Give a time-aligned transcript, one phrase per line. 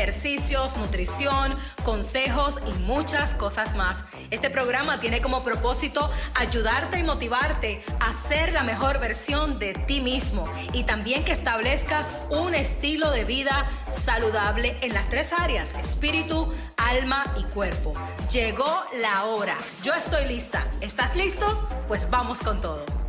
[0.00, 4.04] ejercicios, nutrición, consejos y muchas cosas más.
[4.30, 10.00] Este programa tiene como propósito ayudarte y motivarte a ser la mejor versión de ti
[10.00, 16.50] mismo y también que establezcas un estilo de vida saludable en las tres áreas, espíritu,
[16.78, 17.92] alma y cuerpo.
[18.30, 19.58] Llegó la hora.
[19.82, 20.66] Yo estoy lista.
[20.80, 21.68] ¿Estás listo?
[21.88, 22.99] Pues vamos con todo.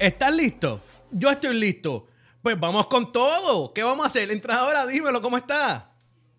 [0.00, 0.80] ¿Estás listo?
[1.10, 2.06] Yo estoy listo.
[2.42, 3.74] Pues vamos con todo.
[3.74, 4.30] ¿Qué vamos a hacer?
[4.30, 5.90] Entrenadora, dímelo, ¿cómo está?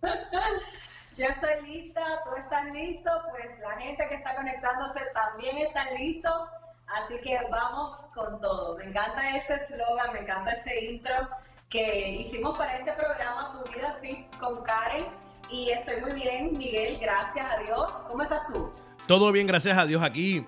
[1.16, 6.48] Yo estoy lista, tú estás listo, pues la gente que está conectándose también están listos,
[6.88, 8.80] así que vamos con todo.
[8.80, 11.30] Me encanta ese eslogan, me encanta ese intro
[11.70, 15.06] que hicimos para este programa Tu Vida Fit con Karen
[15.52, 18.06] y estoy muy bien, Miguel, gracias a Dios.
[18.08, 18.72] ¿Cómo estás tú?
[19.06, 20.48] Todo bien, gracias a Dios aquí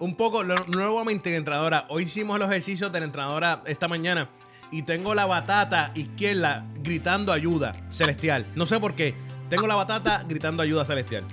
[0.00, 1.86] un poco nuevamente entrenadora.
[1.88, 4.28] Hoy hicimos los ejercicios de la entrenadora esta mañana
[4.70, 8.46] y tengo la batata izquierda gritando ayuda celestial.
[8.54, 9.14] No sé por qué.
[9.48, 11.24] Tengo la batata gritando ayuda celestial.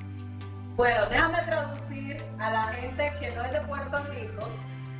[0.75, 4.49] Bueno, déjame traducir a la gente que no es de Puerto Rico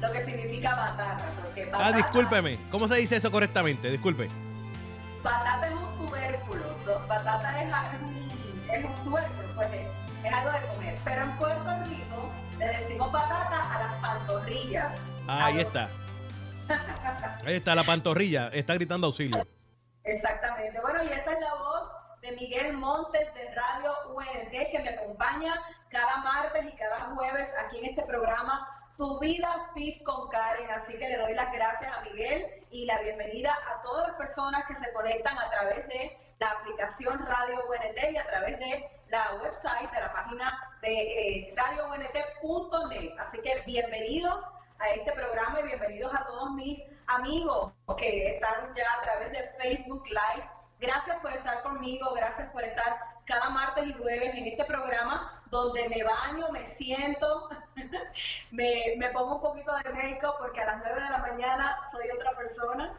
[0.01, 1.31] lo que significa batata.
[1.41, 2.59] Porque ah, discúlpeme.
[2.69, 3.89] ¿Cómo se dice eso correctamente?
[3.89, 4.29] Disculpe.
[5.23, 6.63] Batata es un tubérculo.
[7.07, 10.95] Batata es, un, un tubérculo, pues es, es algo de comer.
[11.03, 15.17] Pero en Puerto Rico le decimos patata a las pantorrillas.
[15.27, 15.89] Ah, ahí está.
[17.45, 19.47] Ahí está la pantorrilla, está gritando auxilio.
[20.03, 20.79] Exactamente.
[20.81, 25.53] Bueno, y esa es la voz de Miguel Montes de Radio UNT que me acompaña
[25.89, 28.67] cada martes y cada jueves aquí en este programa
[28.97, 30.69] Tu Vida Fit con Karen.
[30.71, 34.63] Así que le doy las gracias a Miguel y la bienvenida a todas las personas
[34.67, 39.35] que se conectan a través de la aplicación Radio UNT y a través de la
[39.41, 43.13] website de la página de eh, radiount.net.
[43.19, 44.43] Así que bienvenidos
[44.79, 49.43] a este programa y bienvenidos a todos mis amigos que están ya a través de
[49.61, 50.49] Facebook Live.
[50.79, 55.87] Gracias por estar conmigo, gracias por estar cada martes y jueves en este programa donde
[55.87, 57.49] me baño, me siento,
[58.51, 62.09] me, me, pongo un poquito de make-up porque a las 9 de la mañana soy
[62.09, 62.93] otra persona.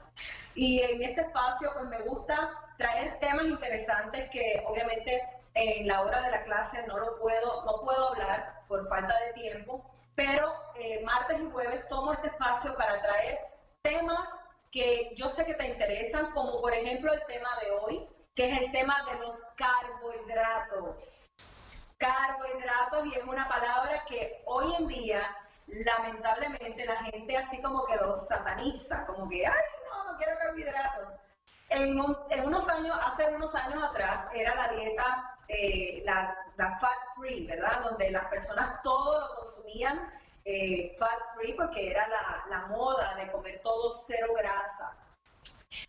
[0.54, 5.22] Y en este espacio pues me gusta traer temas interesantes que obviamente
[5.56, 9.32] en la hora de la clase no lo puedo, no puedo hablar por falta de
[9.32, 13.38] tiempo, pero eh, martes y jueves tomo este espacio para traer
[13.80, 14.38] temas
[14.70, 18.60] que yo sé que te interesan, como por ejemplo el tema de hoy, que es
[18.60, 21.32] el tema de los carbohidratos.
[21.96, 25.22] Carbohidratos, y es una palabra que hoy en día,
[25.68, 31.14] lamentablemente, la gente así como que los sataniza, como que, ay, no, no quiero carbohidratos.
[31.70, 31.98] En,
[32.30, 37.82] en unos años, hace unos años atrás, era la dieta eh, la, fat free, ¿verdad?
[37.82, 40.12] Donde las personas todo lo consumían
[40.44, 42.06] eh, fat free porque era
[42.48, 44.96] la, moda de comer todo cero grasa.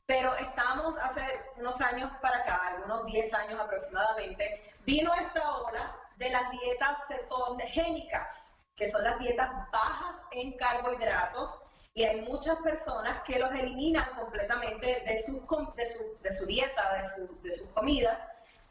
[0.06, 1.21] Pero estamos hace
[1.57, 8.65] unos años para acá, algunos 10 años aproximadamente, vino esta ola de las dietas cetogénicas,
[8.75, 11.59] que son las dietas bajas en carbohidratos,
[11.94, 17.06] y hay muchas personas que los eliminan completamente de de su, de su dieta, de,
[17.06, 18.27] su, de sus comidas,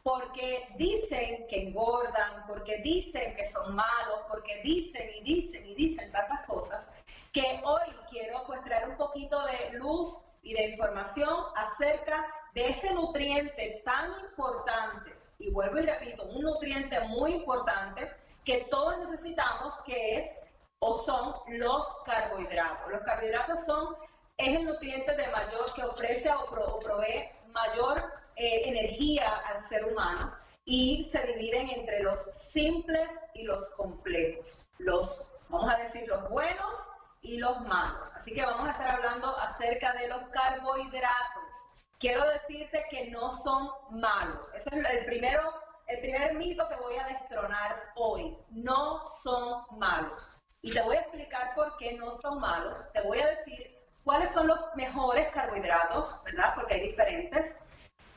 [0.07, 6.09] porque dicen que engordan, porque dicen que son malos, porque dicen y dicen y dicen
[6.13, 6.93] tantas cosas,
[7.33, 12.93] que hoy quiero pues traer un poquito de luz y de información acerca de este
[12.93, 18.09] nutriente tan importante, y vuelvo y repito, un nutriente muy importante
[18.45, 20.37] que todos necesitamos, que es
[20.79, 22.89] o son los carbohidratos.
[22.89, 23.97] Los carbohidratos son,
[24.37, 29.85] es el nutriente de mayor que ofrece o, o provee mayor eh, energía al ser
[29.85, 30.31] humano
[30.63, 36.77] y se dividen entre los simples y los complejos, los, vamos a decir, los buenos
[37.21, 38.13] y los malos.
[38.15, 41.69] Así que vamos a estar hablando acerca de los carbohidratos.
[41.99, 44.53] Quiero decirte que no son malos.
[44.53, 45.51] Ese es el primero,
[45.87, 48.37] el primer mito que voy a destronar hoy.
[48.49, 50.43] No son malos.
[50.61, 52.91] Y te voy a explicar por qué no son malos.
[52.91, 56.53] Te voy a decir cuáles son los mejores carbohidratos, ¿verdad?
[56.55, 57.59] Porque hay diferentes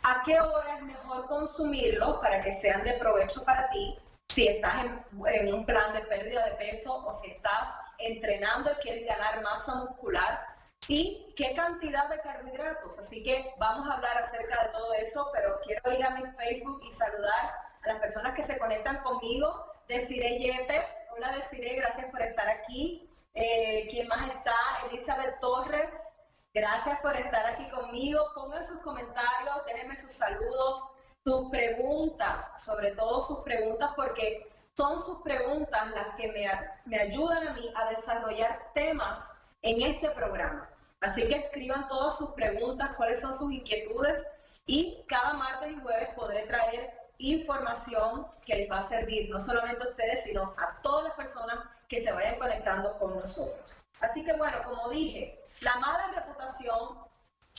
[0.02, 3.98] a qué hora es mejor consumirlos para que sean de provecho para ti,
[4.28, 4.84] si estás
[5.32, 9.74] en, un plan de pérdida de peso o si estás entrenando y quieres ganar masa
[9.76, 10.46] muscular
[10.88, 12.98] y qué cantidad de carbohidratos.
[12.98, 16.80] Así que vamos a hablar acerca de todo eso, pero quiero ir a mi Facebook
[16.86, 19.66] y saludar a las personas que se conectan conmigo.
[19.88, 23.10] Desiree Yepes, hola Desiree, gracias por estar aquí.
[23.34, 24.54] Eh, ¿Quién más está?
[24.88, 26.19] Elizabeth Torres,
[26.52, 28.26] Gracias por estar aquí conmigo.
[28.34, 30.82] Pongan sus comentarios, déjenme sus saludos,
[31.24, 34.42] sus preguntas, sobre todo sus preguntas, porque
[34.76, 36.50] son sus preguntas las que me,
[36.86, 40.68] me ayudan a mí a desarrollar temas en este programa.
[41.00, 44.26] Así que escriban todas sus preguntas, cuáles son sus inquietudes
[44.66, 49.84] y cada martes y jueves podré traer información que les va a servir no solamente
[49.84, 51.58] a ustedes, sino a todas las personas
[51.88, 53.76] que se vayan conectando con nosotros.
[54.00, 56.98] Así que bueno, como dije, la mala reputación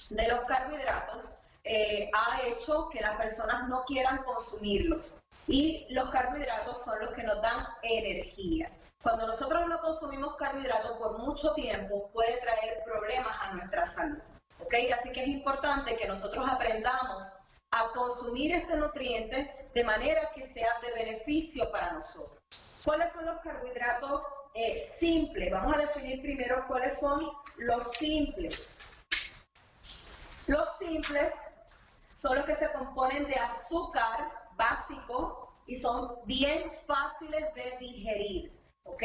[0.10, 5.24] de los carbohidratos eh, ha hecho que las personas no quieran consumirlos.
[5.48, 8.72] Y los carbohidratos son los que nos dan energía.
[9.02, 14.22] Cuando nosotros no consumimos carbohidratos por mucho tiempo, puede traer problemas a nuestra salud.
[14.64, 14.92] ¿okay?
[14.92, 17.34] Así que es importante que nosotros aprendamos
[17.72, 22.40] a consumir este nutriente de manera que sea de beneficio para nosotros.
[22.84, 24.24] ¿Cuáles son los carbohidratos
[24.54, 25.52] eh, simples?
[25.52, 28.92] Vamos a definir primero cuáles son los simples.
[30.48, 31.34] Los simples
[32.16, 38.60] son los que se componen de azúcar básico y son bien fáciles de digerir.
[38.84, 39.04] ¿Ok?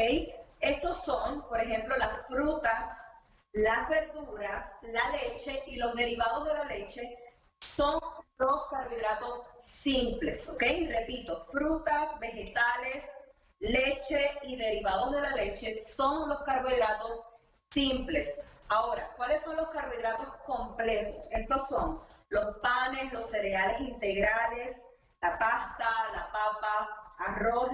[0.59, 3.11] Estos son, por ejemplo, las frutas,
[3.53, 7.17] las verduras, la leche y los derivados de la leche
[7.59, 7.99] son
[8.39, 10.63] los carbohidratos simples, ¿ok?
[10.87, 13.15] Repito, frutas, vegetales,
[13.59, 17.36] leche y derivados de la leche son los carbohidratos
[17.71, 18.41] simples.
[18.69, 21.31] Ahora, ¿cuáles son los carbohidratos complejos?
[21.31, 24.87] Estos son los panes, los cereales integrales,
[25.21, 27.69] la pasta, la papa, arroz,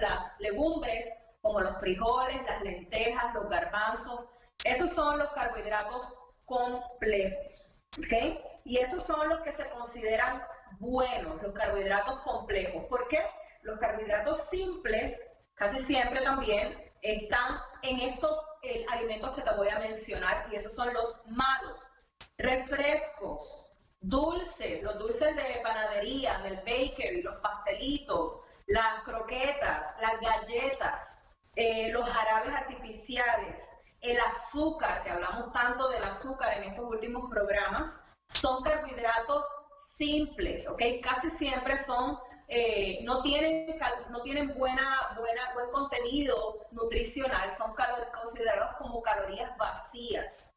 [0.00, 1.12] las, legumbres
[1.42, 4.30] como los frijoles, las lentejas, los garbanzos.
[4.64, 7.78] Esos son los carbohidratos complejos.
[7.98, 8.40] ¿ok?
[8.64, 10.42] Y esos son los que se consideran
[10.78, 12.84] buenos, los carbohidratos complejos.
[12.86, 13.20] ¿Por qué?
[13.62, 19.78] Los carbohidratos simples casi siempre también están en estos eh, alimentos que te voy a
[19.78, 21.90] mencionar y esos son los malos.
[22.38, 31.90] Refrescos, dulces, los dulces de panadería, del bakery, los pastelitos, las croquetas, las galletas, eh,
[31.90, 38.62] los jarabes artificiales, el azúcar, que hablamos tanto del azúcar en estos últimos programas, son
[38.62, 39.44] carbohidratos
[39.76, 40.82] simples, ¿ok?
[41.02, 42.18] Casi siempre son,
[42.52, 43.78] eh, no tienen,
[44.10, 47.74] no tienen buena, buena, buen contenido nutricional, son
[48.12, 50.52] considerados como calorías vacías.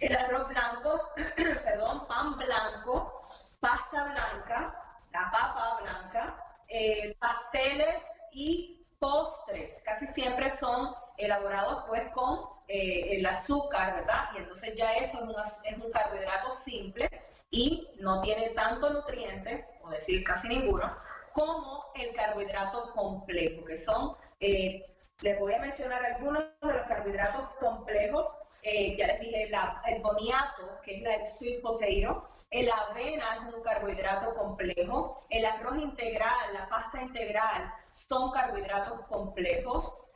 [0.00, 3.22] El arroz blanco, perdón, pan blanco,
[3.60, 8.02] pasta blanca, la papa blanca, eh, pasteles
[8.32, 14.30] y postres, casi siempre son elaborados pues con eh, el azúcar, ¿verdad?
[14.34, 17.10] Y entonces ya eso es, un carbohidrato simple
[17.50, 20.96] y no tiene tanto nutriente, o decir casi ninguno,
[21.32, 24.82] como el carbohidrato complejo, que son, eh,
[25.20, 29.50] les voy a mencionar algunos de los carbohidratos complejos, eh, ya les dije
[29.86, 35.78] el boniato, que es el sweet potato, el avena es un carbohidrato complejo, el arroz
[35.78, 40.08] integral, la pasta integral son carbohidratos complejos,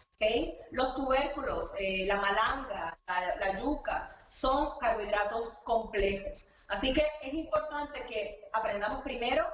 [0.70, 6.48] los tubérculos, eh, la malanga, la, yuca, son carbohidratos complejos.
[6.72, 9.46] Así que es importante que aprendamos primero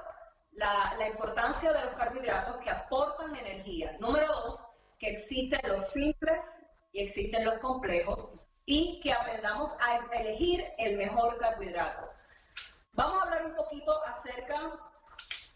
[0.53, 3.97] la, la, importancia de los carbohidratos que aportan energía.
[3.99, 4.65] Número dos,
[4.97, 11.37] que existen los simples y existen los complejos y que aprendamos a elegir el mejor
[11.39, 12.09] carbohidrato.
[12.93, 14.79] Vamos a hablar un poquito acerca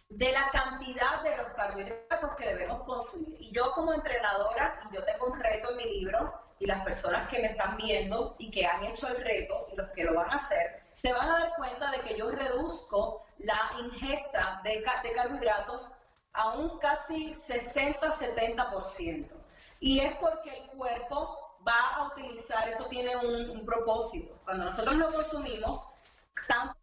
[0.09, 3.41] de la cantidad de los carbohidratos que debemos consumir.
[3.41, 7.29] Y yo como entrenadora, y yo tengo un reto en mi libro, y las personas
[7.29, 10.29] que me están viendo y que han hecho el reto y los que lo van
[10.29, 15.97] a hacer, se van a dar cuenta de que yo reduzco la ingesta de, carbohidratos
[16.33, 19.31] a un casi 60-70%.
[19.79, 24.39] Y es porque el cuerpo va a utilizar, eso tiene un, un propósito.
[24.45, 25.97] Cuando nosotros lo consumimos,
[26.47, 26.77] tanto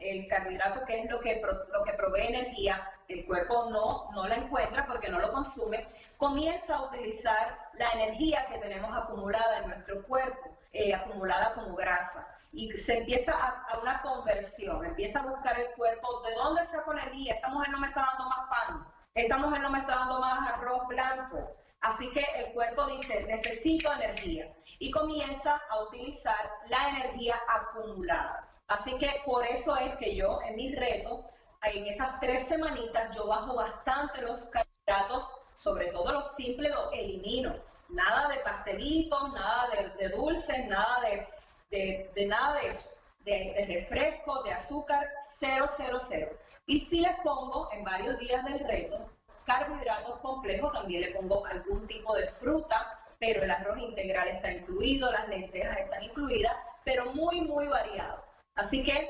[0.00, 4.36] el carbohidrato, que es lo que, lo que provee energía, el cuerpo no, no la
[4.36, 10.02] encuentra porque no lo consume, comienza a utilizar la energía que tenemos acumulada en nuestro
[10.04, 12.33] cuerpo, eh, acumulada como grasa.
[12.54, 17.34] Y se empieza a, una conversión, empieza a buscar el cuerpo, ¿de dónde saco energía?
[17.34, 20.48] Esta mujer no me está dando más pan, esta mujer no me está dando más
[20.50, 21.56] arroz blanco.
[21.80, 24.54] Así que el cuerpo dice, necesito energía.
[24.78, 28.48] Y comienza a utilizar la energía acumulada.
[28.68, 31.28] Así que por eso es que yo en mi reto,
[31.62, 37.54] en esas tres semanitas, yo bajo bastante los carbohidratos, sobre todo los simples, los elimino.
[37.90, 39.68] Nada de pastelitos, nada
[39.98, 41.28] de, dulces, nada de,
[42.14, 42.90] de, nada de eso.
[43.20, 46.30] De, de, refresco, de azúcar, cero, cero, cero.
[46.66, 49.10] Y si les pongo en varios días del reto
[49.44, 55.10] carbohidratos complejos, también le pongo algún tipo de fruta pero el arroz integral está incluido,
[55.10, 56.54] las lentejas están incluidas,
[56.84, 58.22] pero muy, muy variado.
[58.54, 59.08] Así que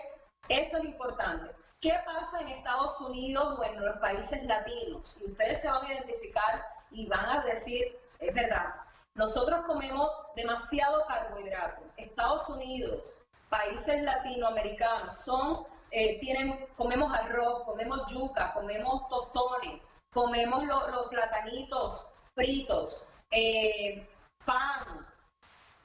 [0.49, 1.55] eso es importante.
[1.81, 5.21] ¿Qué pasa en Estados Unidos o en los países latinos?
[5.21, 8.75] Y ustedes se van a identificar y van a decir, es verdad,
[9.15, 11.83] nosotros comemos demasiado carbohidrato.
[11.97, 19.81] Estados Unidos, países latinoamericanos, son, eh, tienen, comemos arroz, comemos yuca, comemos tostones,
[20.13, 24.05] comemos los platanitos fritos, eh,
[24.45, 25.07] pan.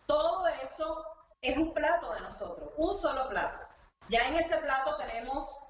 [0.07, 1.05] Todo eso
[1.41, 3.59] es un plato de nosotros, un solo plato.
[4.07, 5.67] Ya en ese plato tenemos,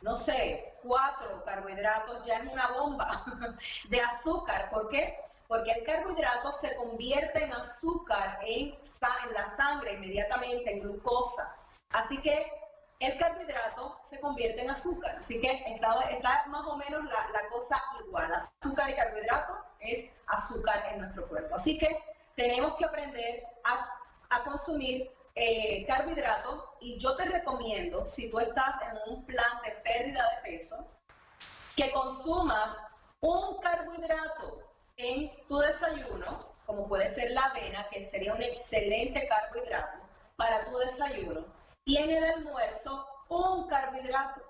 [0.00, 3.24] no sé, cuatro carbohidratos, ya es una bomba
[3.88, 4.68] de azúcar.
[4.70, 5.16] ¿Por qué?
[5.48, 8.78] Porque el carbohidrato se convierte en azúcar en,
[9.32, 11.56] la sangre inmediatamente, en glucosa.
[11.90, 12.52] Así que
[13.00, 15.16] el carbohidrato se convierte en azúcar.
[15.16, 18.30] Así que está, más o menos la, cosa igual.
[18.32, 21.54] Azúcar y carbohidrato es azúcar en nuestro cuerpo.
[21.54, 21.98] Así que
[22.34, 28.82] tenemos que aprender a, a consumir eh, carbohidratos y yo te recomiendo, si tú estás
[28.82, 30.76] en un plan de pérdida de peso,
[31.74, 32.82] que consumas
[33.20, 34.67] un carbohidrato
[34.98, 39.98] en tu desayuno, como puede ser la avena, que sería un excelente carbohidrato
[40.36, 41.46] para tu desayuno,
[41.84, 44.42] y en el almuerzo un carbohidrato.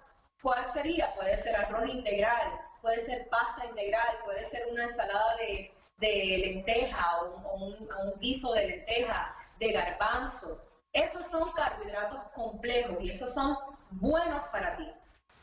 [0.43, 1.15] ¿Cuál sería?
[1.15, 7.55] Puede ser arroz integral, puede ser pasta integral, puede ser una ensalada de, lenteja o,
[7.57, 10.61] un, un, guiso de lenteja, de garbanzo,
[10.93, 13.59] esos son carbohidratos complejos y esos son
[13.91, 14.91] buenos para ti.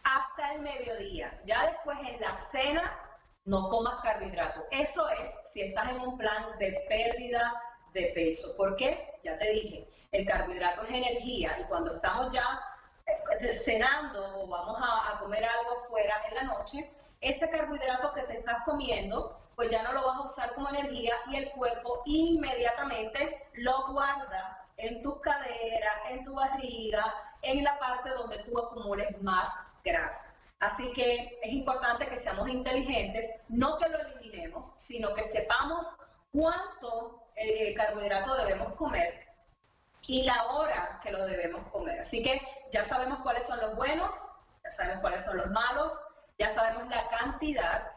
[0.04, 1.40] Hasta el mediodía.
[1.46, 3.05] Ya después en la cena
[3.46, 4.64] no comas carbohidratos.
[4.72, 7.54] Eso es si estás en un plan de pérdida
[7.94, 8.56] de peso.
[8.58, 9.20] ¿Por qué?
[9.24, 12.60] Ya te dije, el carbohidrato es energía y cuando estamos ya
[13.06, 16.90] eh, cenando o vamos a, a comer algo fuera en la noche,
[17.22, 21.14] ese carbohidrato que te estás comiendo, pues ya no lo vas a usar como energía
[21.32, 28.10] y el cuerpo inmediatamente lo guarda en tus caderas, en tu barriga, en la parte
[28.10, 30.35] donde tú acumules más grasa.
[30.60, 35.96] Así que es importante que seamos inteligentes, no que lo eliminemos, sino que sepamos
[36.32, 39.26] cuánto eh, carbohidrato debemos comer
[40.08, 42.00] y la hora que lo debemos comer.
[42.00, 44.30] Así que ya sabemos cuáles son los buenos,
[44.64, 46.02] ya sabemos cuáles son los malos,
[46.40, 47.92] ya sabemos la cantidad.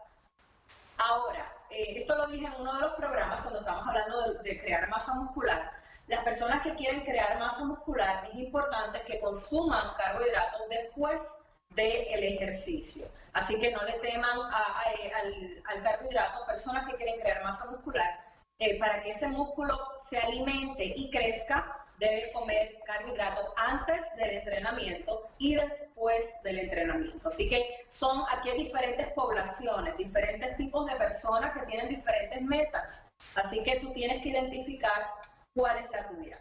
[0.99, 4.89] Ahora, eh, esto lo dije en uno de los programas cuando estábamos hablando de crear
[4.89, 11.39] masa muscular las personas que quieren crear masa muscular es importante que consuman carbohidratos después
[11.83, 13.07] del ejercicio.
[13.33, 18.21] Así que no le teman al, carbohidrato, personas que quieren crear masa muscular,
[18.59, 25.29] eh, para que ese músculo se alimente y crezca, debe comer carbohidratos antes del entrenamiento
[25.39, 27.29] y después del entrenamiento.
[27.29, 33.13] Así que son aquí diferentes poblaciones, diferentes tipos de personas que tienen diferentes metas.
[33.35, 35.11] Así que tú tienes que identificar
[35.55, 36.39] cuál es la tuya.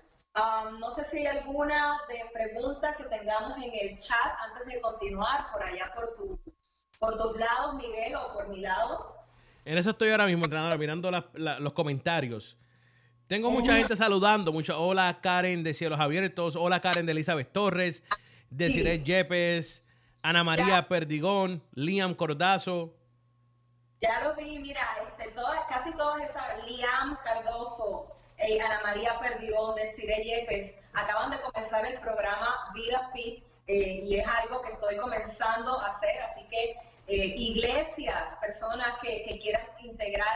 [0.79, 5.51] No sé si hay alguna de pregunta que tengamos en el chat antes de continuar
[5.51, 6.39] por allá por tu
[7.00, 9.15] por tus lados, Miguel, o por mi lado.
[9.65, 12.58] En eso estoy ahora mismo, entrenadora, mirando los comentarios.
[13.27, 14.79] Tengo mucha gente saludando, mucho.
[14.79, 18.01] Hola Karen de Cielos Abiertos, hola Karen de Elizabeth Torres,
[18.50, 19.86] Desiree Yepes,
[20.24, 22.94] Ana María Perdigón, Liam Cordazo.
[24.00, 25.34] Ya lo vi, mira, este,
[25.67, 31.86] casi todas esas, Liam Cardoso, eh, Ana María Perdigón, de Cire Yepes, acaban de comenzar
[31.86, 36.72] el programa Vida Fit eh, y es algo que estoy comenzando a hacer, así que
[37.08, 40.27] eh, iglesias, personas que, que, quieran integrar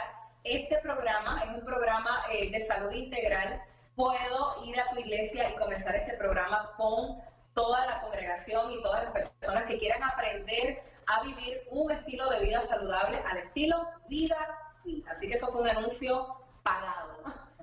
[0.43, 3.61] este programa, es un programa de salud integral,
[3.95, 7.21] puedo ir a tu iglesia y comenzar este programa con
[7.53, 12.39] toda la congregación y todas las personas que quieran aprender a vivir un estilo de
[12.39, 14.37] vida saludable al estilo vida
[14.83, 15.05] fit.
[15.07, 17.10] Así que eso fue un anuncio pagado.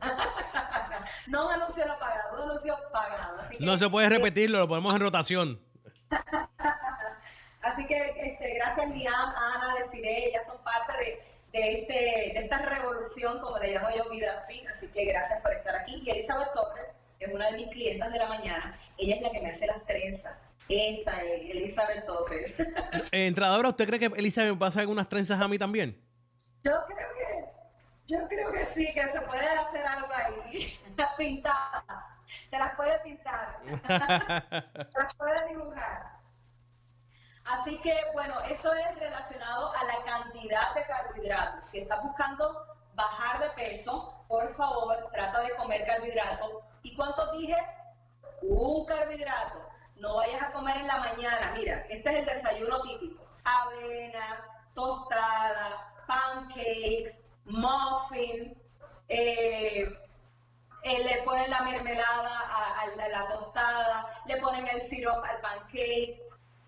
[1.29, 3.39] no un anuncio no pagado, un anuncio pagado.
[3.61, 5.61] no se puede repetirlo, lo ponemos en rotación.
[7.63, 12.59] Así que este, gracias Liam, Ana, Desiree, ellas son parte de, de, este, de esta
[12.59, 16.01] revolución, como le llamo yo, Vida Fit, así que gracias por estar aquí.
[16.05, 19.41] Y Elizabeth Torres es una de mis clientas de la mañana, ella es la que
[19.41, 20.37] me hace las trenzas.
[20.69, 22.57] Esa es Elizabeth Torres.
[23.11, 25.99] Eh, entradora, ¿usted cree que Elizabeth me va a hacer unas trenzas a mí también?
[26.63, 27.58] Yo creo que
[28.09, 30.81] yo creo que sí, que se puede hacer algo ahí.
[31.19, 32.15] Pintadas.
[32.51, 33.61] Te las puede pintar.
[33.87, 36.19] Te las puede dibujar.
[37.45, 41.67] Así que, bueno, eso es relacionado a la cantidad de carbohidratos.
[41.67, 46.51] Si estás buscando bajar de peso, por favor, trata de comer carbohidratos.
[46.83, 47.57] ¿Y cuánto dije?
[48.43, 49.69] Un carbohidrato.
[49.97, 51.53] No vayas a comer en la mañana.
[51.55, 53.25] Mira, este es el desayuno típico.
[53.45, 58.57] Avena, tostada, pancakes, muffin,
[59.09, 59.89] eh,
[60.83, 66.23] eh, le ponen la mermelada a, la tostada, le ponen el syrup al pancake.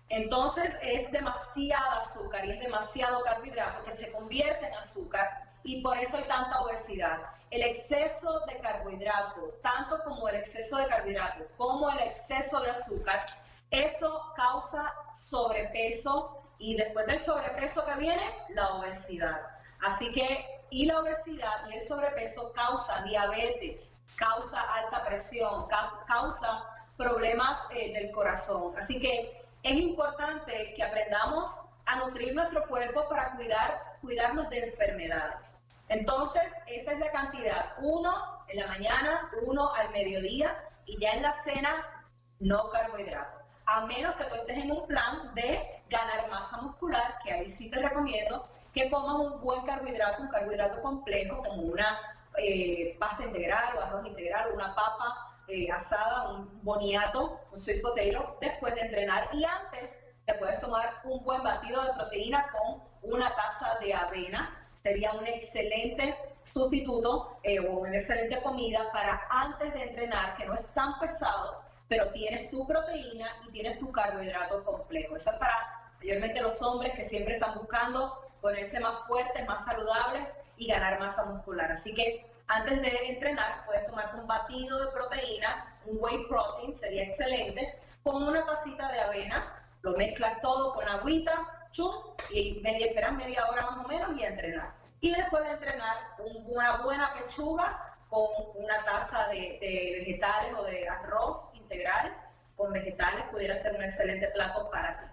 [0.09, 5.97] Entonces es demasiado azúcar y es demasiado carbohidrato que se convierte en azúcar y por
[5.97, 7.19] eso hay tanta obesidad.
[7.49, 13.25] El exceso de carbohidrato, tanto como el exceso de carbohidrato como el exceso de azúcar,
[13.69, 19.41] eso causa sobrepeso y después del sobrepeso que viene, la obesidad.
[19.81, 25.67] Así que, y la obesidad y el sobrepeso causa diabetes, causa alta presión,
[26.07, 26.65] causa
[26.97, 28.73] problemas eh, del corazón.
[28.77, 35.61] Así que es importante que aprendamos a nutrir nuestro cuerpo para cuidar, cuidarnos de enfermedades.
[35.89, 37.73] Entonces, esa es la cantidad.
[37.79, 42.05] Uno en la mañana, uno al mediodía y ya en la cena,
[42.39, 47.31] no carbohidratos a menos que tú estés en un plan de ganar masa muscular, que
[47.31, 51.99] ahí sí te recomiendo que comas un buen carbohidrato, un carbohidrato complejo, como una
[52.37, 58.37] eh, pasta integral o arroz integral, una papa eh, asada, un boniato, un sweet potato,
[58.39, 59.29] después de entrenar.
[59.33, 64.57] Y antes te puedes tomar un buen batido de proteína con una taza de avena.
[64.73, 70.55] Sería un excelente sustituto eh, o una excelente comida para antes de entrenar, que no
[70.55, 75.17] es tan pesado pero tienes tu proteína y tienes tu carbohidrato complejo.
[75.17, 80.39] Eso es para mayormente los hombres que siempre están buscando ponerse más fuertes, más saludables
[80.57, 81.71] y ganar masa muscular.
[81.71, 87.03] Así que antes de entrenar puedes tomarte un batido de proteínas, un whey protein sería
[87.03, 91.91] excelente, con una tacita de avena, lo mezclas todo con agüita, chum,
[92.31, 94.73] y media, esperas media hora más o menos y entrenar.
[94.99, 99.57] Y después de entrenar, una buena pechuga con una taza de,
[99.99, 102.13] vegetales o de arroz integral
[102.55, 105.05] con vegetales pudiera ser un excelente plato para ti.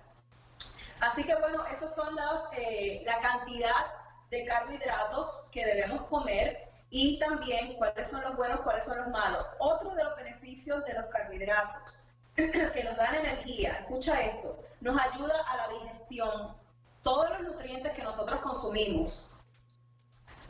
[1.00, 3.87] Así que bueno, esas son las, eh, la cantidad
[4.30, 9.44] de carbohidratos que debemos comer y también cuáles son los buenos, cuáles son los malos.
[9.58, 15.34] Otro de los beneficios de los carbohidratos que nos dan energía, escucha esto, nos ayuda
[15.48, 16.56] a la digestión.
[17.02, 19.34] Todos los nutrientes que nosotros consumimos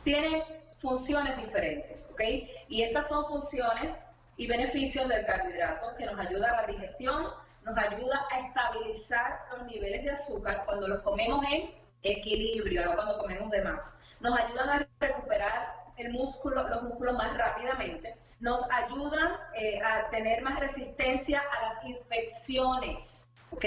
[0.03, 0.43] tienen
[0.77, 2.21] funciones diferentes, ¿ok?
[2.69, 4.05] Y estas son funciones
[4.37, 7.27] y beneficios del carbohidrato que nos ayuda a la digestión,
[7.69, 13.17] nos ayuda a estabilizar los niveles de azúcar cuando los comemos en equilibrio, no cuando
[13.19, 13.99] comemos de más.
[14.19, 20.41] Nos ayudan a recuperar el músculo, los músculos más rápidamente, nos ayudan eh, a tener
[20.41, 23.65] más resistencia a las infecciones, ¿ok?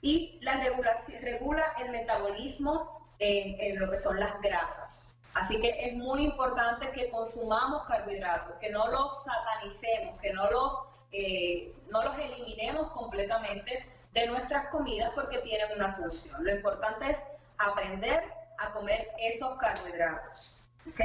[0.00, 5.06] Y la regulación, regula el metabolismo en lo que son las grasas.
[5.36, 10.88] Así que es muy importante que consumamos carbohidratos, que no los satanicemos, que no los,
[11.12, 16.44] eh, no los eliminemos completamente de nuestras comidas porque tienen una función.
[16.44, 17.26] Lo importante es
[17.58, 18.24] aprender
[18.58, 20.68] a comer esos carbohidratos.
[20.88, 21.00] ¿Ok?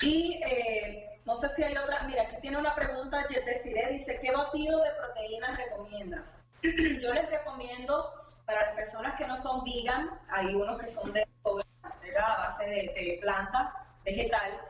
[0.00, 4.82] Y eh, no sé si hay otra, mira, aquí tiene una pregunta, dice, ¿qué batido
[4.82, 6.40] de proteínas recomiendas?
[6.62, 8.12] Yo les recomiendo
[8.46, 11.26] para las personas que no son vegan, hay unos que son de
[12.18, 14.60] a base de, planta vegetal,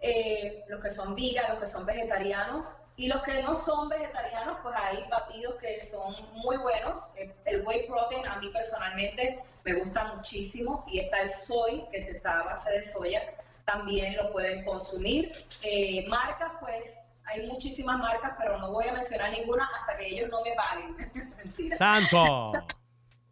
[0.00, 4.58] eh, los que son vegan, los que son vegetarianos, y los que no son vegetarianos,
[4.62, 7.10] pues hay batidos que son muy buenos.
[7.46, 12.38] El, whey protein a mí personalmente me gusta muchísimo, y está el soy, que está
[12.38, 13.20] a base de soya,
[13.64, 15.32] también lo pueden consumir.
[15.62, 20.30] Eh, marcas, pues hay muchísimas marcas, pero no voy a mencionar ninguna hasta que ellos
[20.30, 21.74] no me paguen.
[21.76, 22.52] ¡Santo!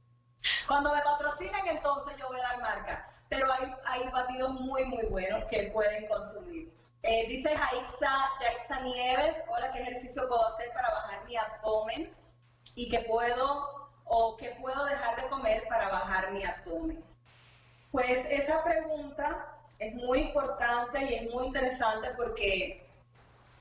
[0.66, 5.06] Cuando me patrocinen, entonces yo voy a dar marca pero hay, hay batidos muy, muy
[5.06, 6.79] buenos que pueden consumir.
[7.02, 12.14] Eh, dice Jaixa, Nieves, hola, ¿qué ejercicio puedo hacer para bajar mi abdomen?
[12.74, 17.02] ¿Y qué puedo, o qué puedo dejar de comer para bajar mi abdomen?
[17.90, 22.86] Pues esa pregunta es muy importante y es muy interesante porque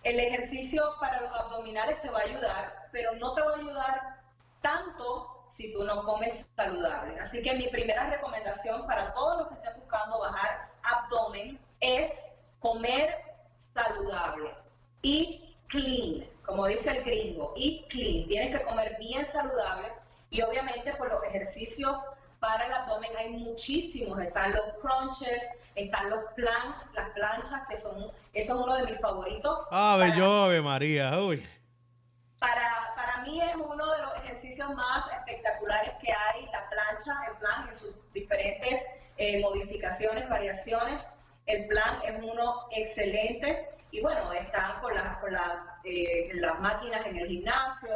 [0.04, 4.22] el ejercicio para los abdominales te va a ayudar, pero no te va a ayudar
[4.62, 7.18] tanto si tú no comes saludable.
[7.22, 13.29] Así que mi primera recomendación para todos los que estén buscando bajar abdomen es comer
[13.60, 14.52] saludable.
[15.04, 18.28] Eat clean, como dice el gringo, eat clean.
[18.28, 19.90] Tienes que comer bien saludable
[20.30, 22.04] y obviamente por los ejercicios
[22.40, 24.20] para el abdomen hay muchísimos.
[24.20, 29.00] Están los crunches, están los planks, las planchas, que son, eso es uno de mis
[29.00, 29.68] favoritos.
[29.72, 31.46] Ave, yo, ave María, uy.
[32.40, 37.38] Para, para mí es uno de los ejercicios más espectaculares que hay, la plancha, el
[37.38, 41.10] plan en sus diferentes eh, modificaciones, variaciones.
[41.50, 45.34] El plan es uno excelente y bueno, están con, las, con
[45.84, 47.90] eh, las máquinas en el gimnasio,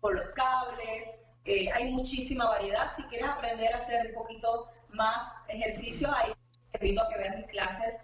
[0.00, 2.88] con los cables, eh, hay muchísima variedad.
[2.92, 6.32] Si quieres aprender a hacer un poquito más ejercicio, ahí
[6.72, 8.02] te invito a que veas mis clases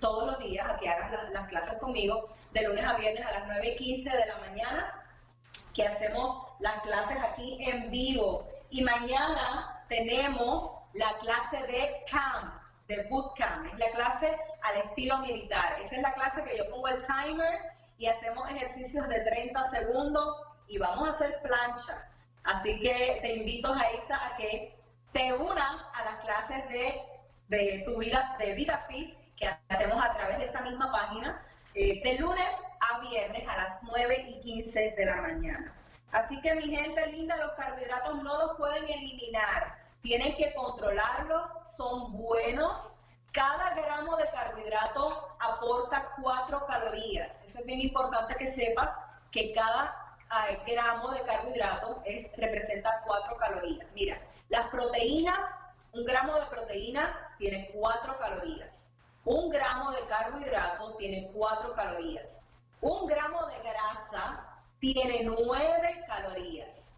[0.00, 3.46] todos los días a que hagas las clases conmigo, de lunes a viernes a las
[3.46, 5.04] 9 y 15 de la mañana,
[5.74, 8.48] que hacemos las clases aquí en vivo.
[8.70, 12.59] Y mañana tenemos la clase de camp,
[12.90, 15.78] de bootcamp, es la clase al estilo militar.
[15.80, 17.60] Esa es la clase que yo pongo el timer
[17.98, 20.34] y hacemos ejercicios de 30 segundos
[20.66, 22.10] y vamos a hacer plancha.
[22.42, 24.76] Así que te invito, Jaisa, a que
[25.12, 27.00] te unas a las clases de,
[27.48, 32.02] de tu vida, de Vida Fit, que hacemos a través de esta misma página, eh,
[32.02, 35.72] de lunes a viernes a las 9 y 15 de la mañana.
[36.10, 42.16] Así que mi gente linda, los carbohidratos no los pueden eliminar, tienen que controlarlos, son
[42.16, 42.96] buenos.
[43.32, 47.42] Cada gramo de carbohidrato aporta 4 calorías.
[47.44, 48.98] Eso es bien importante que sepas
[49.30, 50.16] que cada
[50.66, 53.86] gramo de carbohidrato es, representa 4 calorías.
[53.94, 55.58] Mira, las proteínas,
[55.92, 58.92] un gramo de proteína tiene 4 calorías.
[59.24, 62.46] Un gramo de carbohidrato tiene 4 calorías.
[62.80, 64.44] Un gramo de grasa
[64.78, 66.96] tiene 9 calorías.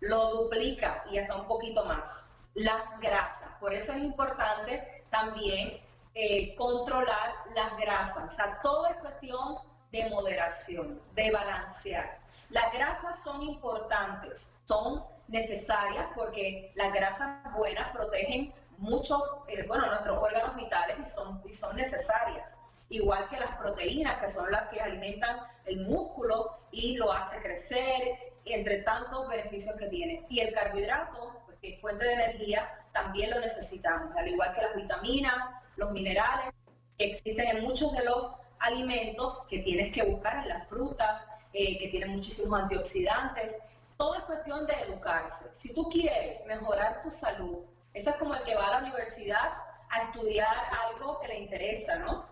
[0.00, 2.31] Lo duplica y hasta un poquito más.
[2.54, 3.50] Las grasas.
[3.60, 5.80] Por eso es importante también
[6.14, 8.24] eh, controlar las grasas.
[8.24, 9.58] O sea, todo es cuestión
[9.90, 12.18] de moderación, de balancear.
[12.50, 20.22] Las grasas son importantes, son necesarias porque las grasas buenas protegen muchos, eh, bueno, nuestros
[20.22, 22.58] órganos vitales y son, y son necesarias.
[22.88, 28.32] Igual que las proteínas, que son las que alimentan el músculo y lo hace crecer,
[28.44, 30.26] entre tantos beneficios que tiene.
[30.28, 35.50] Y el carbohidrato, es fuente de energía, también lo necesitamos, al igual que las vitaminas,
[35.76, 36.52] los minerales,
[36.98, 41.78] que existen en muchos de los alimentos que tienes que buscar en las frutas, eh,
[41.78, 43.58] que tiene muchísimos antioxidantes.
[43.96, 45.54] Todo es cuestión de educarse.
[45.54, 47.58] Si tú quieres mejorar tu salud,
[47.94, 49.52] eso es como el que va a la universidad
[49.90, 50.56] a estudiar
[50.88, 52.26] algo que le interesa, ¿no?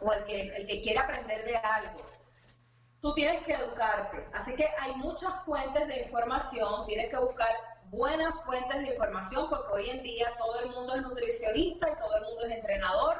[0.00, 2.00] O el que, el que quiere aprender de algo.
[3.00, 4.26] Tú tienes que educarte.
[4.32, 7.54] Así que hay muchas fuentes de información, tienes que buscar
[7.90, 12.16] buenas fuentes de información porque hoy en día todo el mundo es nutricionista y todo
[12.16, 13.18] el mundo es entrenador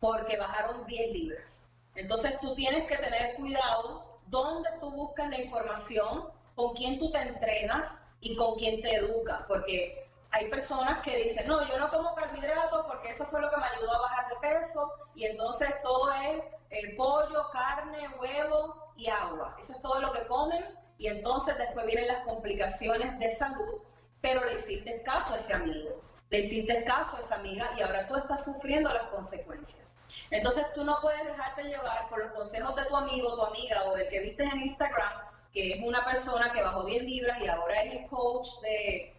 [0.00, 1.70] porque bajaron 10 libras.
[1.94, 7.20] Entonces tú tienes que tener cuidado dónde tú buscas la información, con quién tú te
[7.20, 12.14] entrenas y con quién te educa, porque hay personas que dicen, no, yo no como
[12.14, 16.12] carbohidratos porque eso fue lo que me ayudó a bajar de peso y entonces todo
[16.12, 19.56] es el pollo, carne, huevo y agua.
[19.58, 20.64] Eso es todo lo que comen
[20.98, 23.80] y entonces después vienen las complicaciones de salud,
[24.20, 28.06] pero le hiciste caso a ese amigo, le hiciste caso a esa amiga y ahora
[28.06, 29.96] tú estás sufriendo las consecuencias.
[30.30, 33.96] Entonces tú no puedes dejarte llevar por los consejos de tu amigo, tu amiga o
[33.96, 35.12] el que viste en Instagram,
[35.52, 39.14] que es una persona que bajó 10 libras y ahora es el coach de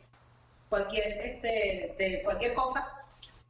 [0.70, 2.96] cualquier, este, de cualquier cosa.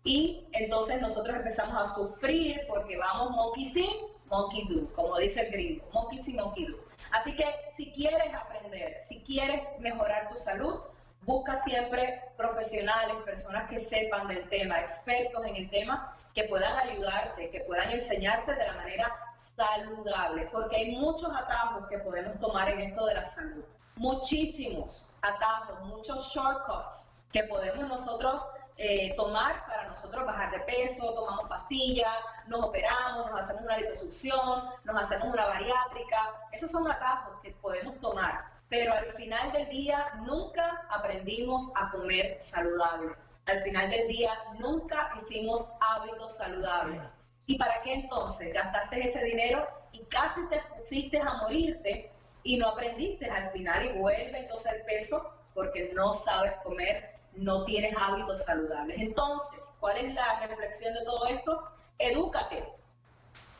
[0.04, 3.90] Y entonces nosotros empezamos a sufrir porque vamos monkey see,
[4.28, 6.78] monkey do, como dice el gringo, monkey see, monkey do.
[7.12, 10.80] Así que si quieres aprender, si quieres mejorar tu salud,
[11.22, 17.50] busca siempre profesionales, personas que sepan del tema, expertos en el tema que puedan ayudarte,
[17.50, 22.80] que puedan enseñarte de la manera saludable, porque hay muchos atajos que podemos tomar en
[22.80, 23.64] esto de la salud,
[23.96, 28.48] muchísimos atajos, muchos shortcuts que podemos nosotros
[28.82, 32.16] eh, tomar para nosotros bajar de peso, tomamos pastillas,
[32.48, 38.00] nos operamos, nos hacemos una liposucción, nos hacemos una bariátrica, esos son atajos que podemos
[38.00, 43.16] tomar, pero al final del día nunca aprendimos a comer saludable
[43.50, 47.16] al final del día nunca hicimos hábitos saludables.
[47.48, 52.12] ¿Y para qué entonces gastaste ese dinero y casi te pusiste a morirte
[52.44, 57.64] y no aprendiste al final y vuelve entonces el peso porque no sabes comer, no
[57.64, 59.00] tienes hábitos saludables?
[59.00, 61.64] Entonces, ¿cuál es la reflexión de todo esto?
[61.98, 62.72] Edúcate,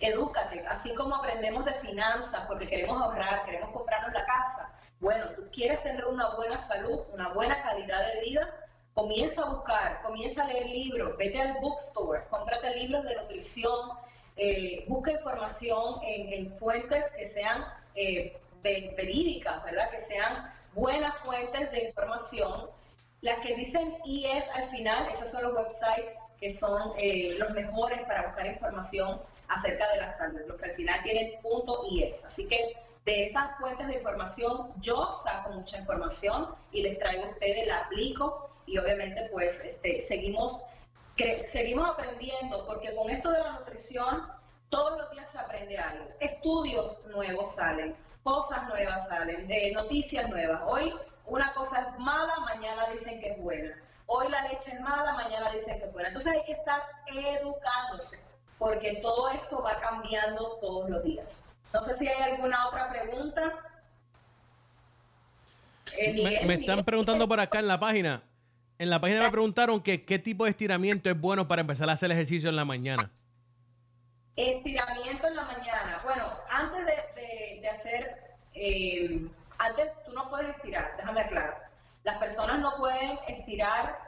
[0.02, 4.79] edúcate, así como aprendemos de finanzas porque queremos ahorrar, queremos comprarnos la casa.
[5.00, 10.02] Bueno, tú quieres tener una buena salud, una buena calidad de vida, comienza a buscar,
[10.02, 13.92] comienza a leer libros, vete al bookstore, cómprate libros de nutrición,
[14.36, 17.64] eh, busca información en, fuentes que sean
[17.96, 19.90] eh, verídicas, ¿verdad?
[19.90, 22.70] Que sean buenas fuentes de información.
[23.22, 28.02] Las que dicen IES al final, esos son los websites que son eh, los mejores
[28.02, 32.26] para buscar información acerca de la salud, los que al final tienen punto IES.
[32.26, 37.30] Así que de esas fuentes de información yo saco mucha información y les traigo a
[37.30, 40.66] ustedes, la aplico y obviamente pues este, seguimos,
[41.44, 44.28] seguimos aprendiendo porque con esto de la nutrición
[44.70, 46.06] todos los días se aprende algo.
[46.20, 50.62] Estudios nuevos salen, cosas nuevas salen, de noticias nuevas.
[50.68, 50.94] Hoy
[51.26, 53.76] una cosa es mala, mañana dicen que es buena.
[54.06, 56.10] Hoy la leche es mala, mañana dicen que es buena.
[56.10, 58.28] Entonces hay que estar educándose.
[58.58, 61.50] porque todo esto va cambiando todos los días.
[61.74, 63.54] No sé si hay alguna otra pregunta.
[65.98, 68.24] Eh, me, están preguntando por acá en la página.
[68.78, 71.94] En la página me preguntaron que qué tipo de estiramiento es bueno para empezar a
[71.94, 73.12] hacer ejercicio en la mañana.
[74.36, 76.02] Estiramiento en la mañana.
[76.04, 79.28] Bueno, antes de, hacer, eh,
[79.58, 81.70] antes tú no puedes estirar, déjame aclarar.
[82.04, 84.00] Las personas no pueden estirar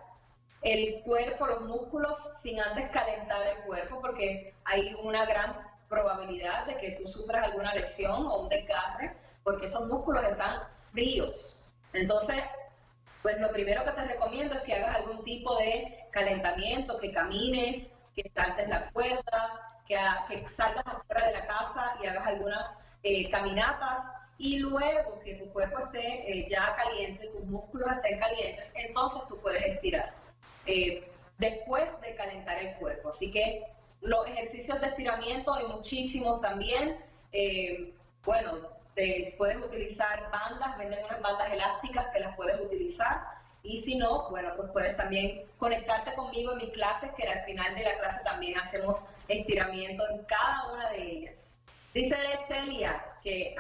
[0.62, 6.78] el cuerpo, los músculos, sin antes calentar el cuerpo, porque hay una gran probabilidad de
[6.78, 11.74] que tú sufras alguna lesión o un desgarre, porque esos músculos están fríos.
[11.92, 12.38] Entonces,
[13.22, 18.04] pues lo primero que te recomiendo es que hagas algún tipo de calentamiento, que camines,
[18.16, 19.98] que saltes la cuerda, que,
[20.30, 25.52] que salgas afuera de la casa y hagas algunas eh, caminatas y luego que tu
[25.52, 30.14] cuerpo esté eh, ya caliente, tus músculos estén calientes, entonces tú puedes estirar.
[30.66, 33.10] Eh, después de calentar el cuerpo.
[33.10, 33.66] Así que
[34.02, 36.98] los ejercicios de estiramiento hay muchísimos también.
[37.32, 37.94] Eh,
[38.26, 38.60] bueno,
[38.96, 43.22] te puedes utilizar bandas, venden unas bandas elásticas que las puedes utilizar.
[43.64, 47.76] Y si no, bueno, pues puedes también conectarte conmigo en mis clases, que al final
[47.76, 51.62] de la clase también hacemos estiramiento en cada una de ellas.
[51.94, 52.16] Dice
[52.48, 53.56] Celia que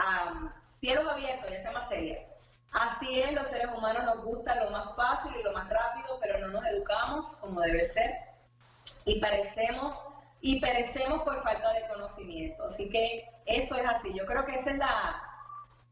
[0.70, 2.28] cielos abiertos, ya se llama Celia,
[2.72, 6.40] Así es, los seres humanos nos gusta lo más fácil y lo más rápido, pero
[6.40, 8.12] no nos educamos como debe ser
[9.06, 9.96] y parecemos
[10.42, 12.66] y perecemos por falta de conocimiento.
[12.66, 14.14] Así que eso es así.
[14.14, 15.22] Yo creo que esa es la,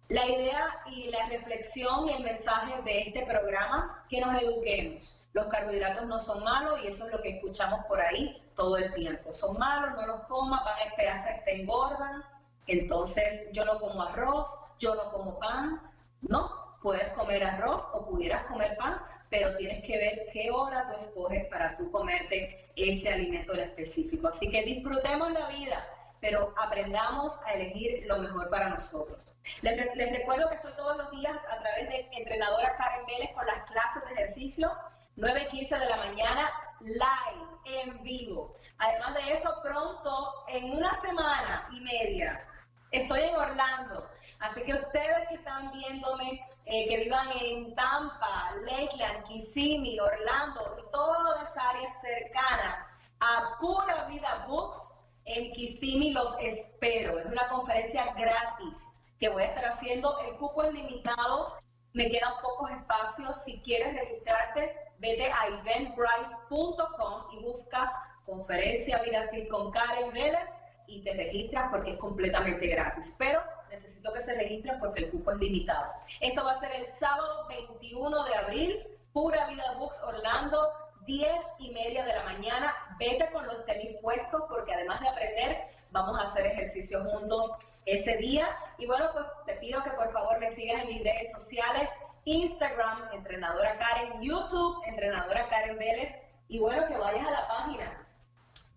[0.10, 5.30] la idea y la reflexión y el mensaje de este programa, que nos eduquemos.
[5.34, 8.94] Los carbohidratos no son malos y eso es lo que escuchamos por ahí todo el
[8.96, 9.32] tiempo.
[9.32, 12.24] Son malos, no los comas, van a esperar te engordan.
[12.66, 15.82] Entonces yo no como arroz, yo no como pan.
[16.22, 20.96] No, puedes comer arroz o pudieras comer pan, pero tienes que ver qué hora tú
[20.96, 24.28] escoges para tú comerte ese alimento específico.
[24.28, 25.86] Así que disfrutemos la vida,
[26.20, 29.38] pero aprendamos a elegir lo mejor para nosotros.
[29.62, 33.46] Les, les recuerdo que estoy todos los días a través de entrenadora Karen Vélez con
[33.46, 34.72] las clases de ejercicio,
[35.16, 38.56] 9 y 15 de la mañana, live, en vivo.
[38.78, 42.46] Además de eso, pronto, en una semana y media,
[42.92, 44.10] estoy en Orlando.
[44.40, 50.92] Así que ustedes que están viéndome eh, que vivan en Tampa, Lakeland, Kissimmee, Orlando y
[50.92, 52.88] todas esas áreas cercanas
[53.20, 54.94] a Pura Vida Books
[55.26, 57.20] en Kissimmee los espero.
[57.20, 60.20] Es una conferencia gratis que voy a estar haciendo.
[60.20, 61.58] El cupo limitado,
[61.94, 63.44] me quedan pocos espacios.
[63.44, 67.92] Si quieres registrarte, vete a eventbrite.com y busca
[68.26, 70.50] conferencia Vida Fit con Karen Vélez
[70.88, 73.16] y te registras porque es completamente gratis.
[73.18, 75.92] Pero necesito que se registren porque el cupo es limitado.
[76.20, 78.80] Eso va a ser el sábado 21 de abril,
[79.14, 80.68] Pura Vida Books Orlando,
[81.06, 82.74] 10 y media de la mañana.
[83.00, 85.58] Vete con los tenis puestos porque además de aprender,
[85.92, 87.52] vamos a hacer ejercicio juntos
[87.86, 88.48] ese día.
[88.78, 91.92] Y bueno, pues te pido que por favor me sigas en mis redes sociales,
[92.26, 96.16] Instagram, entrenadora Karen, YouTube, entrenadora Karen Vélez.
[96.48, 98.06] Y bueno, que vayas a la página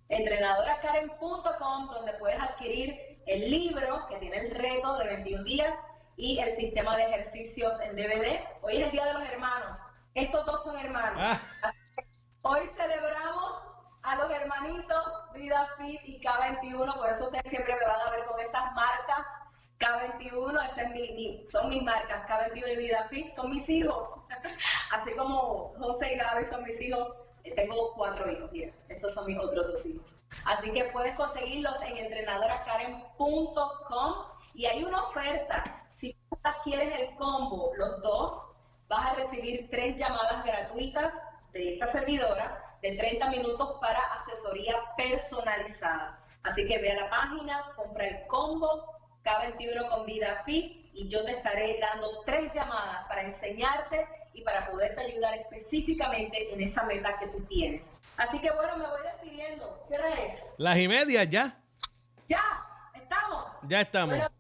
[0.08, 6.50] entrenadoracaren.com donde puedes adquirir el libro que tiene el reto de 21 días y el
[6.50, 8.40] sistema de ejercicios en DVD.
[8.62, 9.82] Hoy es el Día de los Hermanos.
[10.14, 11.20] Estos dos son hermanos.
[11.22, 11.40] Ah.
[12.42, 13.62] hoy celebramos
[14.02, 15.04] a los hermanitos
[15.34, 19.26] Vida Fit y K21, por eso ustedes siempre me van a ver con esas marcas.
[19.78, 24.20] K21, ese es mi, son mis marcas, K21 y Vida Fit, son mis hijos.
[24.92, 27.16] Así como José y Gaby son mis hijos,
[27.56, 30.20] tengo cuatro hijos, bien, estos son mis otros dos hijos.
[30.44, 34.14] Así que puedes conseguirlos en entrenadoracaren.com
[34.54, 35.84] y hay una oferta.
[35.88, 38.44] Si adquieres el combo, los dos,
[38.86, 41.20] vas a recibir tres llamadas gratuitas
[41.52, 46.20] de esta servidora de 30 minutos para asesoría personalizada.
[46.44, 51.24] Así que ve a la página, compra el combo K21 con Vida Fit y yo
[51.24, 57.18] te estaré dando tres llamadas para enseñarte y para poderte ayudar específicamente en esa meta
[57.18, 57.94] que tú tienes.
[58.22, 59.84] Así que bueno, me voy despidiendo.
[59.88, 60.54] ¿Qué hora es?
[60.58, 61.58] Las y media, ya.
[62.28, 63.52] Ya, estamos.
[63.68, 64.16] Ya estamos.
[64.16, 64.30] Bueno,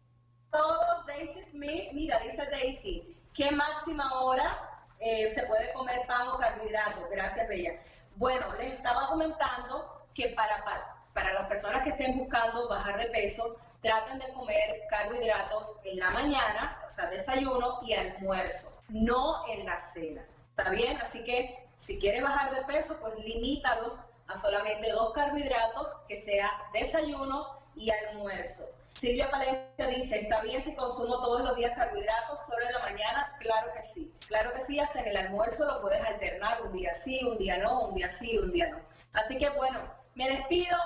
[0.52, 6.38] todos, Daisy Smith, mira, dice Daisy, ¿qué máxima hora eh, se puede comer pan o
[6.38, 7.10] carbohidratos?
[7.10, 7.72] Gracias, Bella.
[8.14, 13.06] Bueno, les estaba comentando que para, para, para las personas que estén buscando bajar de
[13.06, 19.66] peso, traten de comer carbohidratos en la mañana, o sea, desayuno y almuerzo, no en
[19.66, 20.24] la cena.
[20.56, 20.98] ¿Está bien?
[20.98, 26.48] Así que si quieres bajar de peso, pues limítalos a solamente dos carbohidratos, que sea
[26.72, 28.62] desayuno y almuerzo.
[28.94, 33.36] Silvia Valencia dice, ¿está bien si consumo todos los días carbohidratos solo en la mañana?
[33.40, 36.94] Claro que sí, claro que sí, hasta en el almuerzo lo puedes alternar un día
[36.94, 38.78] sí, un día no, un día sí, un día no.
[39.14, 39.80] Así que bueno,
[40.14, 40.76] me despido,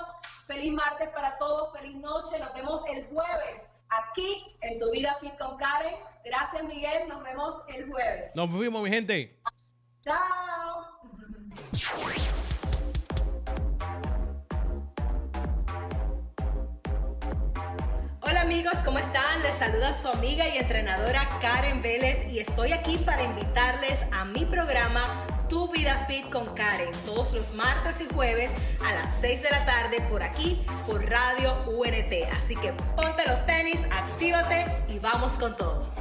[0.47, 2.39] Feliz martes para todos, feliz noche.
[2.39, 5.95] Nos vemos el jueves aquí en Tu Vida Fit con Karen.
[6.23, 7.09] Gracias, Miguel.
[7.09, 8.33] Nos vemos el jueves.
[8.33, 9.37] Nos vemos, mi gente.
[10.07, 10.85] Chao.
[18.21, 19.43] Hola amigos, ¿cómo están?
[19.43, 24.45] Les saluda su amiga y entrenadora Karen Vélez y estoy aquí para invitarles a mi
[24.45, 28.51] programa Tu Vida Fit con Karen todos los martes y jueves
[28.85, 32.13] a las 6 de la tarde por aquí por Radio UNT.
[32.31, 35.96] Así que ponte los tenis, actívate y vamos con todo.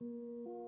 [0.00, 0.67] Música